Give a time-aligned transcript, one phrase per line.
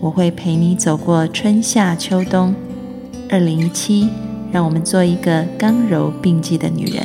[0.00, 2.54] 我会陪你走过春夏秋冬。
[3.28, 4.08] 二零一七，
[4.52, 7.02] 让我们做一个刚柔并济的女人。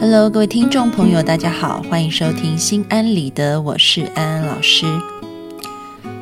[0.00, 4.86] Hello，各位听众朋友，大家好，欢迎收听《心安理得》，我是安安老师。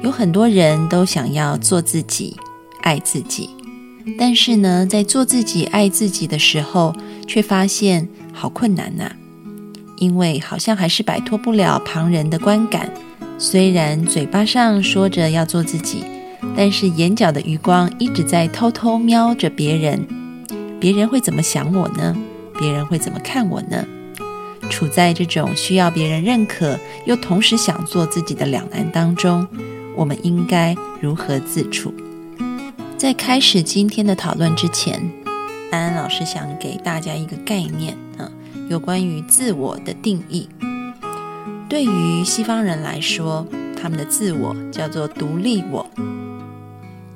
[0.02, 2.36] 有很多人都想要做自己。
[2.80, 3.48] 爱自己，
[4.18, 6.92] 但是呢，在做自己、爱自己的时候，
[7.28, 9.08] 却发现好困难呐。
[10.02, 12.92] 因为好像还是摆脱不了旁人的观感。
[13.38, 16.04] 虽然嘴巴上说着要做自己，
[16.56, 20.04] 但是眼角的余光一直在偷偷瞄着别人。
[20.80, 22.16] 别人会怎么想我呢？
[22.58, 23.86] 别人会怎么看我呢？
[24.68, 29.46] 处在这种需要别人认可，又同时想做自己的两难当中，
[29.94, 31.94] 我们应该如何自处？
[32.96, 35.00] 在开始今天的讨论之前，
[35.70, 37.96] 安安老师想给大家一个概念，
[38.72, 40.48] 有关于自我的定义。
[41.68, 45.84] 对于西方人来说，他们的自我叫做独立我；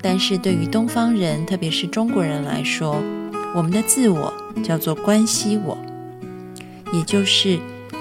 [0.02, 3.02] 但是对于东方人，特别是中国人来说，
[3.54, 4.30] 我们的自我
[4.62, 5.78] 叫做关系我。
[6.92, 7.58] 也就是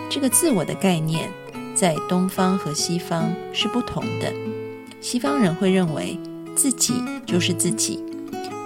[0.09, 1.29] 这个自我的概念，
[1.73, 4.33] 在东方和西方是不同的。
[4.99, 6.19] 西方人会认为。
[6.57, 6.93] 自己
[7.25, 7.99] 就是自己，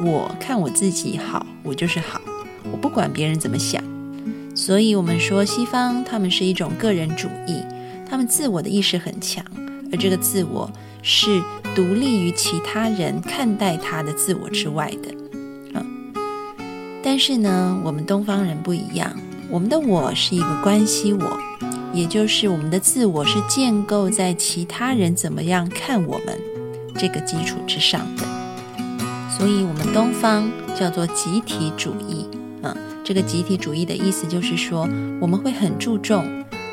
[0.04, 2.22] 我看我自己好，我就是好，
[2.72, 3.84] 我不管别人怎么想。
[4.70, 7.60] 所以，我们说西方他们是一种个人主义，
[8.08, 9.44] 他们自我的意识很强，
[9.92, 11.42] 而这个自我是
[11.74, 15.10] 独立于其他人看待他的自我之外的。
[15.74, 16.14] 嗯，
[17.02, 19.12] 但是呢，我们东方人不一样，
[19.50, 21.40] 我们的我是一个关系我，
[21.92, 26.40] 也就是我们的自我是建构在其他人怎么样看我们。
[26.96, 28.24] 这个基础之上的，
[29.36, 30.48] 所以我们东方
[30.80, 32.28] 叫做集体主义。
[32.62, 34.88] 嗯，这个集体主义的意思就是说，
[35.20, 36.26] 我们会很注重，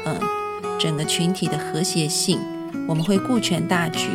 [0.05, 0.19] 嗯，
[0.79, 2.39] 整个群体的和谐性，
[2.89, 4.09] 我们会顾全大局，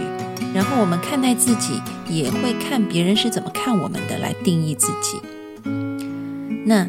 [0.54, 5.20] 然后我们看待自己，也会看别人是怎么看我们的来定义自己。
[6.66, 6.88] 那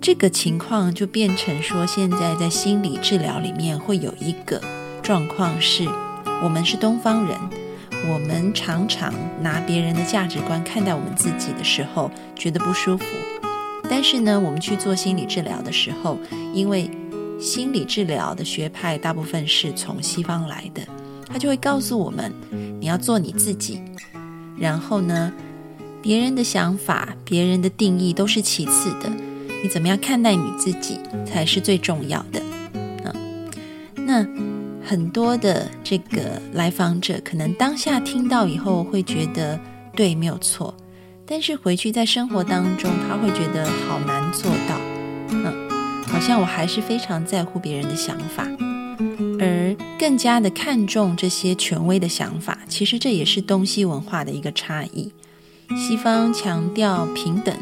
[0.00, 4.60] 这个情况就变成说，现在在心理治疗里面会有一个
[5.02, 5.86] 状况是，
[6.42, 7.36] 我们是东方人。
[8.10, 13.04] 我们常常拿别人的价值观看待我们自己的时候，觉得不舒服。
[13.88, 16.18] 但是呢，我们去做心理治疗的时候，
[16.52, 16.90] 因为
[17.40, 20.82] 心理治疗的学派大部分是从西方来的，
[21.26, 22.32] 他就会告诉我们，
[22.80, 23.80] 你要做你自己。
[24.58, 25.32] 然后呢，
[26.02, 29.10] 别人的想法、别人的定义都是其次的，
[29.62, 32.42] 你怎么样看待你自己才是最重要的。
[33.04, 33.50] 嗯，
[34.06, 34.26] 那。
[34.84, 39.60] 很多的这个来访者可能当下听到以后会觉得
[39.94, 40.74] 对没有错，
[41.30, 44.80] 但是回去在生活当中他会觉得好难做到，
[45.28, 45.68] 嗯，
[46.06, 48.48] 好像我还是非常在乎别人的想法，
[49.38, 52.58] 而更加的看重这些权威的想法。
[52.66, 55.12] 其实这也是东西文化的一个差异，
[55.76, 57.54] 西方强调平等，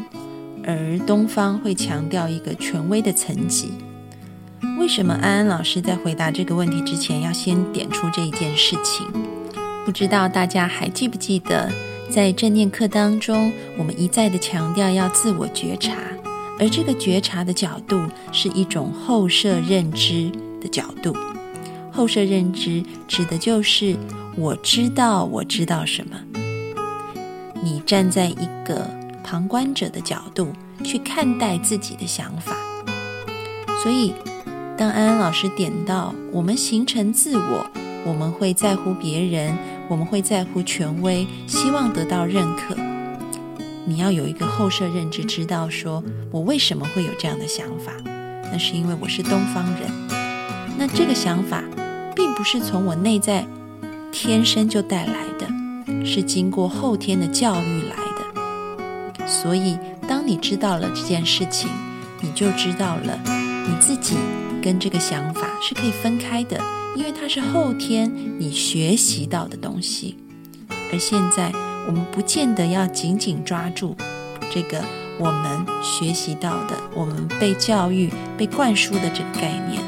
[0.65, 3.73] 而东方会强调一个权威的层级。
[4.79, 9.05] 为什么安安老师在回答这个问题之前要先点出这一件事情？
[9.85, 11.69] 不知道大家还记不记得，
[12.09, 15.93] 在正念课当中，我们一再的强调要自我觉察，
[16.59, 18.01] 而这个觉察的角度
[18.31, 20.31] 是一种后设认知
[20.61, 21.15] 的角度。
[21.91, 23.95] 后设认知指的就是
[24.35, 26.17] 我知道我知道什么。
[27.61, 28.87] 你站在一个
[29.23, 30.53] 旁观者的角度
[30.83, 32.55] 去看待自己的想法，
[33.83, 34.13] 所以。
[34.79, 37.67] 当安安老师点到我们形成自我，
[38.05, 39.57] 我们会在乎别人，
[39.89, 42.75] 我们会在乎权威，希望得到认可。
[43.85, 47.91] 你要有一个后设认知，知道说我为什么会有这样的想法，
[48.51, 49.89] 那是因为我是东方人。
[50.77, 51.63] 那这个想法
[52.15, 53.45] 并不是从我内在
[54.11, 57.95] 天生就带来的，是经过后天的教育来
[59.15, 59.27] 的。
[59.27, 61.69] 所以，当你知道了这件事情，
[62.21, 64.15] 你就知道了你自己。
[64.59, 66.59] 跟这个想法是可以分开的，
[66.97, 70.17] 因为它是后天你学习到的东西，
[70.91, 71.51] 而现在
[71.85, 73.95] 我们不见得要紧紧抓住
[74.51, 74.83] 这个
[75.19, 79.79] 我们学习到的、我们被教育、被灌输的这个概念，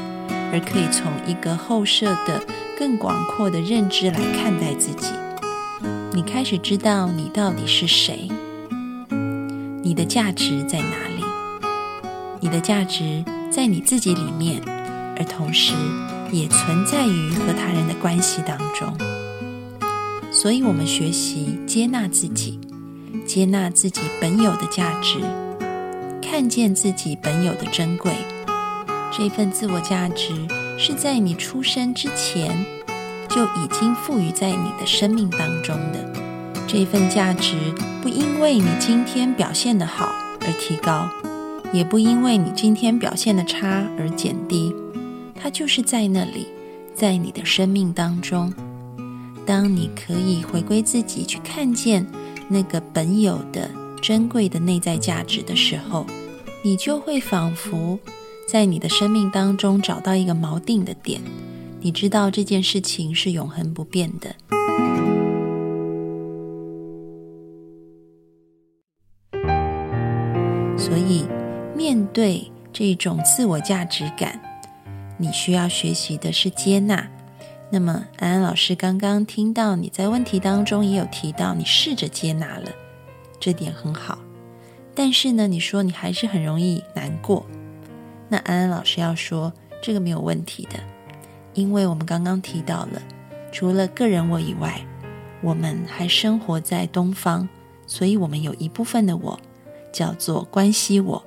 [0.52, 2.40] 而可以从一个后设的、
[2.78, 5.08] 更广阔的认知来看待自己。
[6.12, 8.28] 你开始知道你到底是谁，
[9.82, 11.24] 你的价值在哪里？
[12.40, 14.62] 你的价值在你自己里面，
[15.16, 15.74] 而同时
[16.32, 18.92] 也存在于和他人的关系当中。
[20.32, 22.58] 所以，我们学习接纳自己，
[23.26, 25.18] 接纳自己本有的价值，
[26.22, 28.12] 看见自己本有的珍贵。
[29.12, 30.34] 这份自我价值
[30.78, 32.64] 是在你出生之前
[33.28, 36.12] 就已经赋予在你的生命当中的。
[36.66, 37.56] 这份价值
[38.00, 40.08] 不因为你今天表现的好
[40.40, 41.08] 而提高。
[41.72, 44.74] 也不因为你今天表现的差而减低，
[45.42, 46.46] 它就是在那里，
[46.94, 48.52] 在你的生命当中。
[49.46, 52.06] 当你可以回归自己，去看见
[52.46, 53.70] 那个本有的
[54.02, 56.04] 珍贵的内在价值的时候，
[56.62, 57.98] 你就会仿佛
[58.46, 61.20] 在你的生命当中找到一个锚定的点。
[61.80, 64.36] 你知道这件事情是永恒不变的，
[70.76, 71.24] 所以。
[71.76, 74.38] 面对这种自我价值感，
[75.20, 77.08] 你需要学习的是接纳。
[77.68, 82.70] 那么，安安老师刚刚听到你在问题当中也有提到，你试着接纳了，
[83.38, 84.18] 这点很好。
[84.94, 87.46] 但是呢，你说你还是很容易难过。
[88.28, 89.52] 那安安老师要说，
[89.82, 90.80] 这个没有问题的，
[91.52, 93.02] 因为我们刚刚提到了，
[93.52, 94.80] 除了个人我以外，
[95.42, 97.48] 我们还生活在东方，
[97.86, 99.38] 所以我们有一部分的我
[99.92, 101.24] 叫做关系我。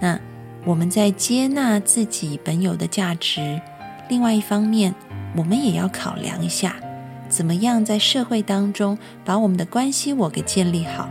[0.00, 0.20] 那
[0.66, 3.60] 我们在接纳自己本有的价值，
[4.08, 4.92] 另外一方面，
[5.36, 6.74] 我们也要考量一下，
[7.28, 11.08] 怎么样在社会当中把我们的关系我给建立好。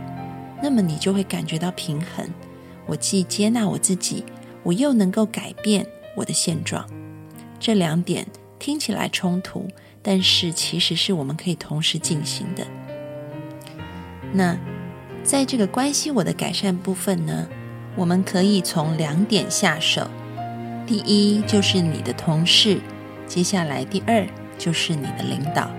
[0.62, 2.28] 那么你就会感觉到平衡。
[2.84, 4.22] 我既接纳我自己，
[4.62, 6.86] 我又能够改变我的现状。
[7.58, 8.26] 这两点
[8.58, 9.66] 听起来冲突，
[10.02, 12.66] 但是其实是我们可以同时进行的。
[14.34, 14.54] 那
[15.22, 17.48] 在这个关系我的改善部分呢？
[17.96, 20.06] 我们可以从两点下手，
[20.86, 22.78] 第一就是你的同事，
[23.26, 24.26] 接下来第二
[24.58, 25.70] 就是你的领导。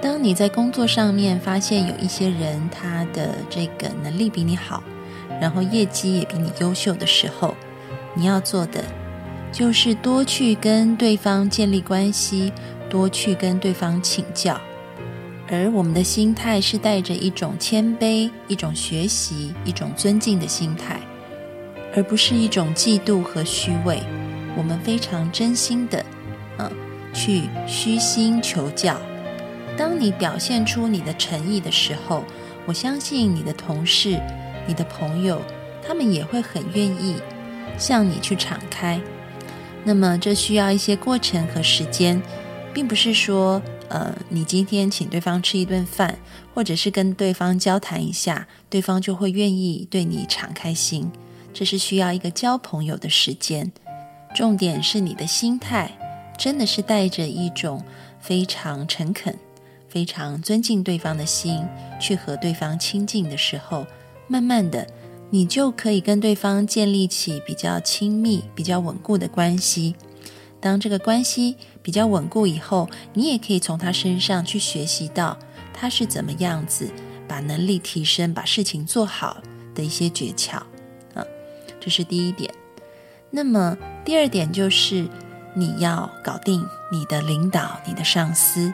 [0.00, 4.80] 当你在工作上面发现有一些人他的这个能力比你好，
[5.40, 7.56] 然后业绩也比你优秀的时候，
[8.14, 8.84] 你要做的
[9.50, 12.52] 就是多去跟对方建立关系，
[12.88, 14.60] 多去跟对方请教。
[15.50, 21.00] 而我们的心态是带着一种谦卑、一种学习、一种尊敬的心态。
[21.98, 24.00] 而不是一种嫉妒和虚伪，
[24.56, 26.04] 我们非常真心的，
[26.56, 26.70] 嗯，
[27.12, 28.96] 去虚心求教。
[29.76, 32.22] 当你表现出你的诚意的时候，
[32.66, 34.16] 我相信你的同事、
[34.64, 35.42] 你的朋友，
[35.84, 37.16] 他们也会很愿意
[37.76, 39.00] 向你去敞开。
[39.82, 42.22] 那么，这需要一些过程和时间，
[42.72, 46.16] 并不是说，呃，你今天请对方吃一顿饭，
[46.54, 51.10] 或者是跟对方交谈一下，对方就会愿意对你敞开心。
[51.58, 53.72] 这是需要一个交朋友的时间，
[54.32, 55.90] 重点是你的心态
[56.38, 57.82] 真的是带着一种
[58.20, 59.36] 非常诚恳、
[59.88, 61.66] 非常尊敬对方的心
[61.98, 63.84] 去和对方亲近的时候，
[64.28, 64.86] 慢慢的，
[65.30, 69.96] 你就可以跟对方建立起比较亲密、比较稳固的关系。
[70.60, 75.36] 当这个关系比较稳固以后，你也可以从他身上去学习到
[75.74, 76.88] 他是怎么样子
[77.26, 79.38] 把能力提升、把事情做好
[79.74, 80.62] 的一些诀窍。
[81.80, 82.52] 这是第一点，
[83.30, 85.06] 那么第二点就是
[85.54, 88.72] 你要搞定你的领导、你的上司，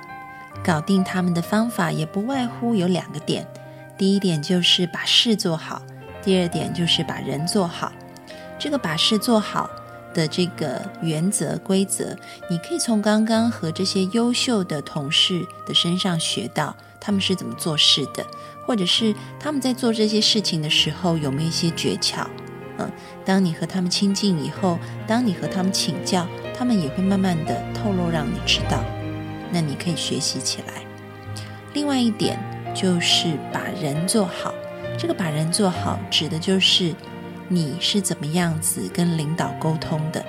[0.64, 3.46] 搞定他们的方法也不外乎有两个点：
[3.98, 5.82] 第一点就是把事做好，
[6.22, 7.92] 第二点就是把人做好。
[8.58, 9.68] 这个把事做好
[10.14, 12.16] 的这个原则规则，
[12.48, 18.24] 你可以从刚刚和这些优秀的同事的身上学到他们是怎么做事的，
[18.64, 22.26] 或者是他们在做这些事情的时候有没有一些诀窍。
[22.78, 22.90] 嗯，
[23.24, 26.26] 当你和他们亲近以后，当你和他们请教，
[26.56, 28.82] 他们也会慢慢的透露让你知道，
[29.52, 30.82] 那你可以学习起来。
[31.72, 32.38] 另外一点
[32.74, 34.52] 就是把人做好，
[34.98, 36.94] 这个把人做好指的就是
[37.48, 40.24] 你是怎么样子跟领导沟通的。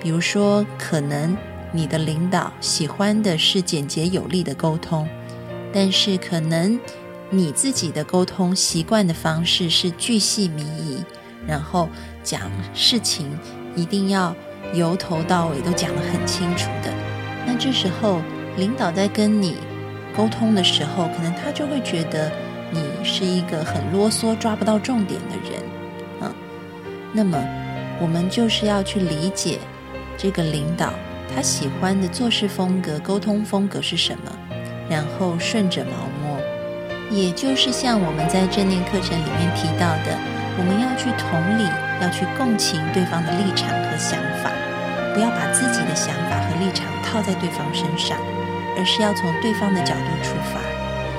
[0.00, 1.36] 比如说，可能
[1.72, 5.08] 你的领导喜欢的是简洁有力的沟通，
[5.72, 6.78] 但是可能。
[7.30, 11.02] 你自己的沟通习惯的方式是巨细靡遗，
[11.46, 11.88] 然后
[12.22, 13.36] 讲事情
[13.74, 14.34] 一定要
[14.72, 16.92] 由头到尾都讲得很清楚的。
[17.46, 18.20] 那这时候
[18.56, 19.56] 领导在跟你
[20.16, 22.30] 沟通的时候，可能他就会觉得
[22.70, 25.62] 你是一个很啰嗦、抓不到重点的人，
[26.20, 26.34] 嗯。
[27.12, 27.36] 那么
[28.00, 29.58] 我们就是要去理解
[30.16, 30.92] 这个领导
[31.34, 34.32] 他喜欢的做事风格、沟通风格是什么，
[34.88, 36.13] 然后顺着毛。
[37.14, 40.18] 也就是像我们在正念课程里面提到的，
[40.58, 41.62] 我们要去同理，
[42.02, 44.50] 要去共情对方的立场和想法，
[45.14, 48.18] 不要把自己的想法和立场套在对方身上，
[48.76, 50.58] 而是要从对方的角度出发，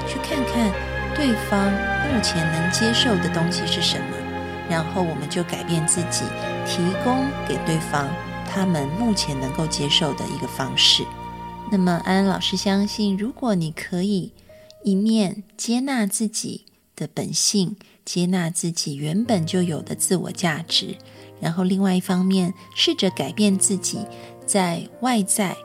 [0.05, 0.69] 去看看
[1.15, 1.71] 对方
[2.11, 4.05] 目前能接受的东西是什么。
[4.67, 6.25] 然后我们就改变自己，
[6.67, 8.09] 提供给对方
[8.51, 11.05] 他们目前能够接受的一个方式。
[11.71, 14.33] 那么安安老师相信，如果你可以
[14.85, 16.63] 一面接纳自己
[16.95, 17.75] 的本性，
[18.05, 20.95] 接纳自己原本就有的自我价值，
[21.41, 23.97] 然后另外一方面试着改变自己
[24.45, 25.57] 在外在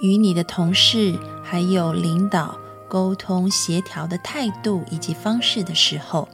[0.00, 6.26] 与你的同事还有领导沟通协调的态度以及方式的时候，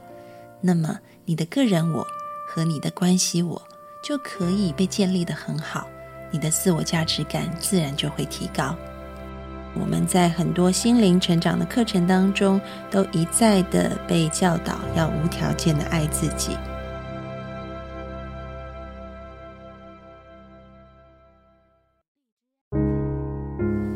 [0.61, 0.99] 那么。
[1.27, 2.05] 你的个人我
[2.47, 3.59] 和你的关系我
[4.03, 5.87] 就可以被建立的很好，
[6.31, 8.77] 你的自我价值感自然就会提高。
[9.79, 16.57] 我们在很多心灵成长的课程当中，都一再的被教导要无条件的爱自己。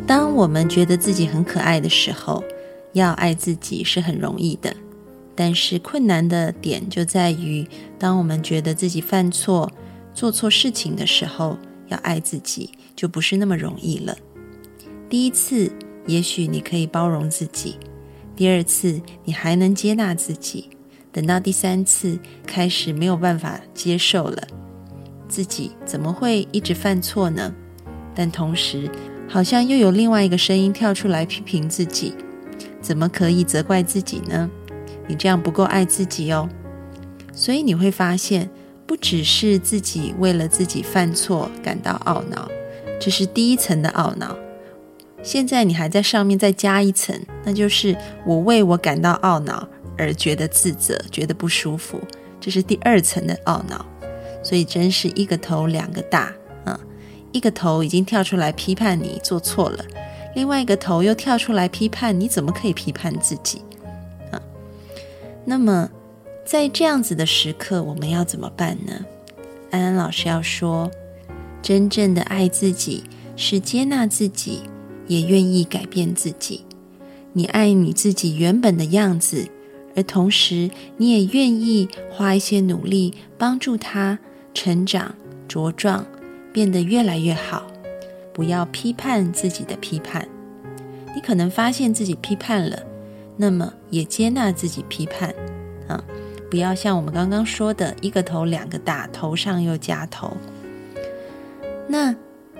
[0.05, 2.43] 当我们觉得自己很可爱的时候，
[2.93, 4.75] 要爱自己是很容易的。
[5.35, 7.65] 但是困难的点就在于，
[7.97, 9.71] 当我们觉得自己犯错、
[10.13, 11.57] 做错事情的时候，
[11.87, 14.17] 要爱自己就不是那么容易了。
[15.09, 15.71] 第一次，
[16.05, 17.73] 也许你可以包容自己；
[18.35, 20.69] 第二次，你还能接纳自己；
[21.11, 24.47] 等到第三次，开始没有办法接受了，
[25.27, 27.51] 自己怎么会一直犯错呢？
[28.13, 28.87] 但同时，
[29.27, 32.13] 好像又有另外一个声音跳出来批评自己：
[32.79, 34.47] 怎么可以责怪自己呢？
[35.07, 36.47] 你这样不够爱自己哦，
[37.33, 38.47] 所以你会发现，
[38.85, 42.47] 不只是自己为了自己犯错感到懊恼，
[43.01, 44.37] 这是第一层的懊恼。
[45.21, 47.95] 现在你还在上面再加一层，那就是
[48.25, 51.99] 我为我感到懊恼而觉得自责，觉得不舒服，
[52.39, 53.85] 这是第二层的懊恼。
[54.41, 56.33] 所以真是一个头两个大
[56.63, 56.79] 啊！
[57.33, 59.83] 一个头已经跳出来批判你做错了，
[60.33, 63.61] 另外一个头又跳出来批判你怎么可以批判自己
[64.31, 64.41] 啊。
[65.43, 65.89] 那么，
[66.45, 68.93] 在这样子的时刻，我们要怎么办呢？
[69.71, 70.89] 安安老师要说，
[71.61, 73.03] 真正的爱自己
[73.35, 74.61] 是接纳自己，
[75.09, 76.63] 也愿意改变自己。
[77.33, 79.49] 你爱你自己原本的样子，
[79.93, 84.17] 而同时你也愿意花一些努力帮助他
[84.53, 85.13] 成长
[85.49, 86.05] 茁壮，
[86.53, 87.67] 变得越来越好。
[88.31, 90.25] 不要批判自己的批判。
[91.13, 92.79] 你可能发现自己批判了。
[93.35, 95.33] 那么也接纳自己批判，
[95.87, 96.03] 啊，
[96.51, 100.35] 不要像我们刚刚说的一个头两个大，头上又加头。
[101.87, 102.13] 那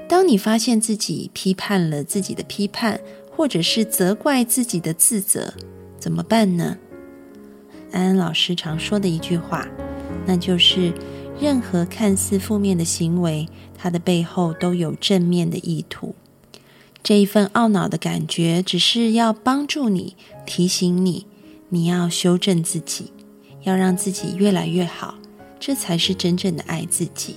[0.10, 3.00] 当你发现自己批判了自己的批判，
[3.30, 5.54] 或者是责怪自己的自责，
[6.00, 6.78] 怎么办呢？
[7.92, 9.68] 安安老师常说的一句话，
[10.25, 10.92] 那就是
[11.39, 13.48] 任何看似负面的行为，
[13.78, 16.16] 它的背后都有正面的意图。
[17.04, 21.28] 这一份懊恼的感觉，只是要帮助你，提醒你，
[21.70, 23.13] 你要修正自己，
[23.62, 25.20] 要让自己越来越好，
[25.60, 27.36] 这才是真正的爱自己。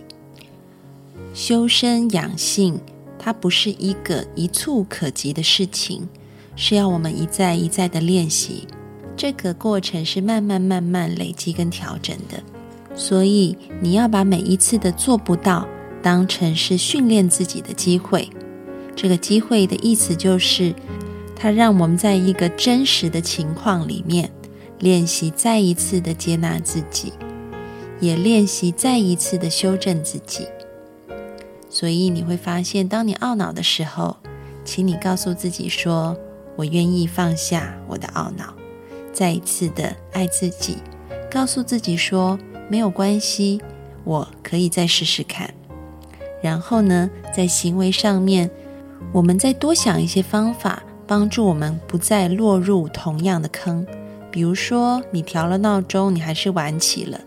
[1.34, 2.78] 修身养性，
[3.18, 6.08] 它不是一个一蹴可及的事情，
[6.56, 8.66] 是要我们一再一再的练习。
[9.16, 12.42] 这个过程是慢慢慢慢累积跟调整的，
[12.94, 15.66] 所以你要把每一次的做不到，
[16.02, 18.28] 当成是训练自己的机会。
[18.94, 20.74] 这个机会的意思就是，
[21.34, 24.30] 它让我们在一个真实的情况里面
[24.80, 27.12] 练习再一次的接纳自己，
[28.00, 30.46] 也练习再一次的修正自己。
[31.72, 34.18] 所以你会发现，当你懊恼的时候，
[34.62, 36.14] 请你告诉自己说
[36.54, 38.52] ：“我愿意放下我的懊恼，
[39.10, 40.76] 再一次的爱自己。”
[41.32, 42.38] 告诉自己说
[42.68, 43.62] ：“没有关系，
[44.04, 45.54] 我可以再试试看。”
[46.42, 48.50] 然后呢，在行为上面。
[49.12, 53.84] 我们再多想一些方法，帮助我们不再落入同样的坑。
[54.30, 57.20] 比如说，你调了闹钟，你还是晚起了，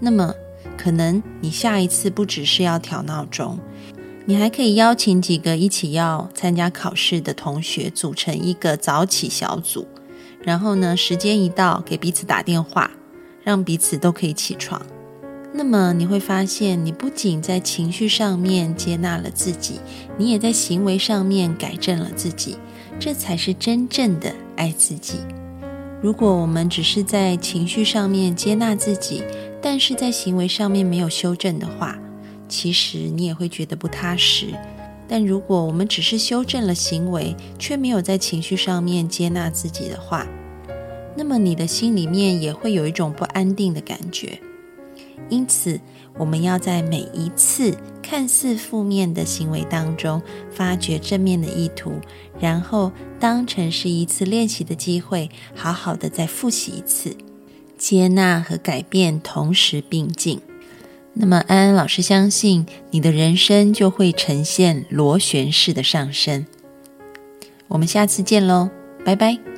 [0.00, 0.34] 那么
[0.76, 3.58] 可能你下一次不只是要调闹钟，
[4.24, 9.86] 你还可以邀请几个一起要参加考试的同学，组成一个早起小组，
[10.42, 12.90] 然后呢，时间一到，给彼此打电话，
[13.42, 14.80] 让彼此都可以起床。
[15.52, 19.80] 那么你会发现，你不仅在情绪上面接纳了自己，
[20.18, 22.58] 你也在行为上面改正了自己，
[23.00, 25.14] 这才是真正的爱自己。
[26.02, 29.22] 如果我们只是在情绪上面接纳自己，
[29.68, 31.98] 但是在行为上面没有修正的话，
[32.48, 34.54] 其实你也会觉得不踏实。
[35.08, 40.24] 但如果我们只是修正了行为，却没有在情绪上面接纳自己的话，
[41.16, 44.38] 那么你的心里面也会有一种不安定的感觉。
[45.28, 45.80] 因此，
[46.16, 51.94] 我们要在每一次看似负面的行为当中，发掘正面的意图，
[52.38, 57.16] 然后当成是一次练习的机会，好好的再复习一次，
[57.76, 60.40] 接纳和改变同时并进。
[61.14, 66.46] 那么，安安老师相信你的人生就会呈现螺旋式的上升。
[67.68, 68.68] 我们下次见喽，
[69.04, 69.55] 拜拜。